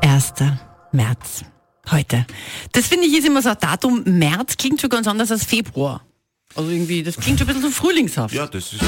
[0.00, 0.58] Erster
[0.92, 1.44] März.
[1.90, 2.26] Heute.
[2.72, 4.02] Das finde ich ist immer so ein Datum.
[4.04, 6.02] März klingt schon ganz anders als Februar.
[6.54, 8.34] Also irgendwie, das klingt schon ein bisschen so frühlingshaft.
[8.34, 8.82] Ja, das ist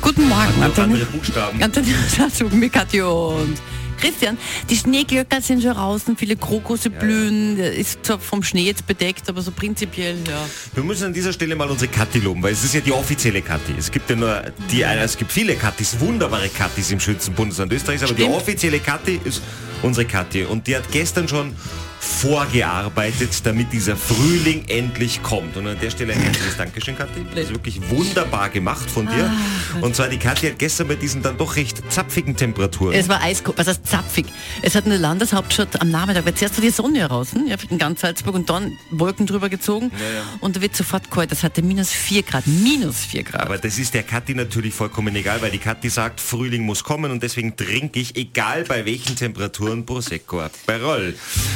[0.00, 1.62] Guten Morgen, ja, andere Buchstaben.
[1.62, 3.60] Antonio Satzug, mit Katjo und
[4.02, 4.36] Christian.
[4.68, 7.56] Die Schneeglöckner sind schon draußen, viele Krokusse blühen.
[7.58, 10.44] Ist zwar vom Schnee jetzt bedeckt, aber so prinzipiell, ja.
[10.74, 13.42] Wir müssen an dieser Stelle mal unsere Kathi loben, weil es ist ja die offizielle
[13.42, 13.74] Kathi.
[13.78, 14.42] Es gibt ja nur
[14.72, 18.36] die eine, es gibt viele Kathis, wunderbare Kathis im schönsten Bundesland Österreichs, aber die Stimmt.
[18.36, 19.40] offizielle Kathi ist
[19.82, 21.54] unsere Kathi und die hat gestern schon
[22.02, 25.56] vorgearbeitet, damit dieser Frühling endlich kommt.
[25.56, 27.24] Und an der Stelle ein herzliches Dankeschön, Kathi.
[27.32, 29.32] Das ist wirklich wunderbar gemacht von dir.
[29.80, 32.92] und zwar die Kathi hat gestern bei diesen dann doch recht zapfigen Temperaturen.
[32.92, 34.26] Es war eiskalt, was heißt zapfig.
[34.62, 38.00] Es hat eine Landeshauptstadt am Nachmittag, weil zuerst war die Sonne heraus, ja, in ganz
[38.00, 39.92] Salzburg und dann Wolken drüber gezogen
[40.40, 41.30] und da wird sofort kalt.
[41.30, 43.42] Das hatte minus 4 Grad, minus 4 Grad.
[43.42, 47.12] Aber das ist der Kathi natürlich vollkommen egal, weil die Kathi sagt, Frühling muss kommen
[47.12, 51.14] und deswegen trinke ich, egal bei welchen Temperaturen, Prosecco Aperol.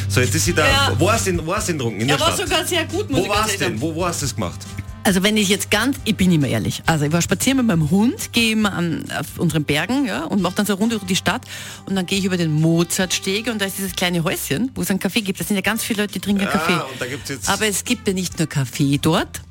[0.08, 0.66] So, jetzt ist sie da.
[0.66, 0.92] Ja.
[0.98, 2.00] Wo hast du den, wo hast du den getrunken?
[2.02, 2.48] In er der war Stadt?
[2.48, 3.80] sogar sehr gut, muss Wo ich ganz warst du ehrlich denn?
[3.80, 4.60] Wo, wo hast du das gemacht?
[5.04, 7.88] Also wenn ich jetzt ganz, ich bin immer ehrlich, also ich war spazieren mit meinem
[7.92, 11.06] Hund, gehe immer an, auf unseren Bergen ja, und mache dann so eine Runde durch
[11.06, 11.42] die Stadt
[11.86, 14.90] und dann gehe ich über den Mozartsteg und da ist dieses kleine Häuschen, wo es
[14.90, 15.38] einen Kaffee gibt.
[15.38, 16.72] Da sind ja ganz viele Leute, die trinken Kaffee.
[16.74, 19.42] und da gibt's jetzt- Aber es gibt ja nicht nur Kaffee dort,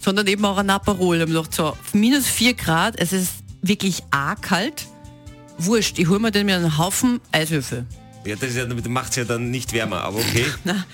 [0.00, 1.16] sondern eben auch ein Aperol.
[1.16, 4.86] Ich hab gedacht, so, auf minus 4 Grad, es ist wirklich arg kalt.
[5.58, 7.84] Wurscht, ich hole mir dann mir einen Haufen Eiswürfel.
[8.24, 10.46] Ja, das ja, macht es ja dann nicht wärmer, aber okay.
[10.64, 10.84] Na,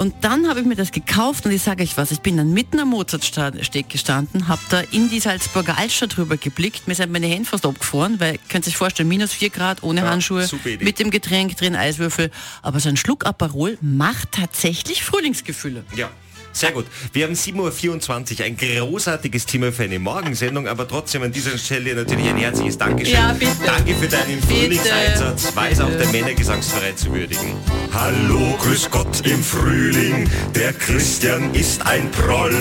[0.00, 2.54] und dann habe ich mir das gekauft und ich sage euch was, ich bin dann
[2.54, 7.26] mitten am Mozartsteg gestanden, habe da in die Salzburger Altstadt drüber geblickt, mir sind meine
[7.26, 10.48] Hände fast abgefroren, weil, könnt ihr euch vorstellen, minus 4 Grad, ohne Ja, Handschuhe,
[10.80, 12.30] mit dem Getränk drin, Eiswürfel,
[12.62, 15.84] aber so ein Schluck Aperol macht tatsächlich Frühlingsgefühle.
[15.94, 16.10] Ja.
[16.52, 16.86] Sehr gut.
[17.12, 21.94] Wir haben 7.24 Uhr, ein großartiges Thema für eine Morgensendung, aber trotzdem an dieser Stelle
[21.94, 23.14] natürlich ein herzliches Dankeschön.
[23.14, 23.52] Ja, bitte.
[23.64, 27.54] Danke für deinen Frühlingseinsatz, weiß auch der Männergesangsverein zu würdigen.
[27.92, 32.54] Hallo, grüß Gott im Frühling, der Christian ist ein Proll.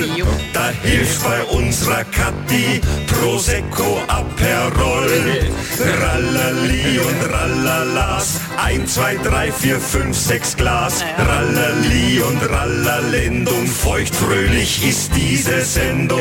[0.54, 5.10] Da hilft bei unserer Kathi Prosecco Aperol.
[5.80, 11.06] Rallali und Rallalas, 1, 2, 3, 4, 5, 6 Glas.
[11.18, 16.20] Rallali und Rallalendung, feuchtfröhlich ist diese Sendung.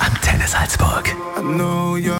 [0.00, 1.14] Antenne Salzburg.